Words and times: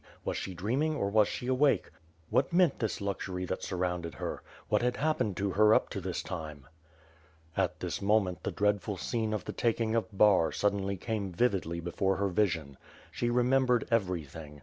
Was 0.25 0.35
she 0.35 0.55
dream 0.55 0.81
ing 0.81 0.95
or 0.95 1.11
was 1.11 1.27
she 1.27 1.45
awake? 1.45 1.91
What 2.31 2.51
meant 2.51 2.79
this 2.79 3.01
luxury 3.01 3.45
that 3.45 3.61
sur 3.61 3.75
rounded 3.75 4.15
her? 4.15 4.41
What 4.67 4.81
had 4.81 4.97
happened 4.97 5.37
to 5.37 5.51
her 5.51 5.75
up 5.75 5.89
to 5.89 6.01
this 6.01 6.23
time?'' 6.23 6.65
At 7.55 7.81
this 7.81 8.01
moment, 8.01 8.41
the 8.41 8.49
dreadful 8.51 8.97
scene 8.97 9.31
of 9.31 9.45
the 9.45 9.53
taking 9.53 9.93
of 9.93 10.07
Bar 10.11 10.51
suddenly 10.53 10.97
came 10.97 11.31
vividly 11.31 11.79
before 11.81 12.15
her 12.15 12.29
vision. 12.29 12.77
She 13.11 13.29
remembered 13.29 13.87
everything. 13.91 14.59